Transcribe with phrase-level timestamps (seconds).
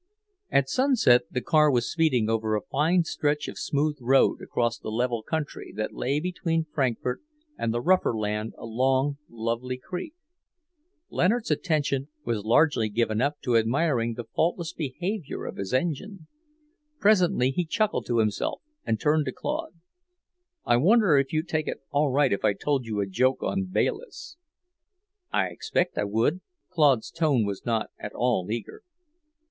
[0.49, 4.89] At sunset the car was speeding over a fine stretch of smooth road across the
[4.89, 7.21] level country that lay between Frankfort
[7.55, 10.15] and the rougher land along Lovely Creek.
[11.11, 16.25] Leonard's attention was largely given up to admiring the faultless behaviour of his engine.
[16.97, 19.75] Presently he chuckled to himself and turned to Claude.
[20.65, 23.65] "I wonder if you'd take it all right if I told you a joke on
[23.65, 24.37] Bayliss?"
[25.31, 26.41] "I expect I would."
[26.71, 28.81] Claude's tone was not at all eager.